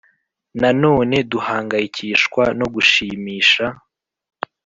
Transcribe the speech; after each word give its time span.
Nanone 0.61 1.15
duhangayikishwa 1.31 2.43
no 2.59 2.67
gushimisha 2.73 3.65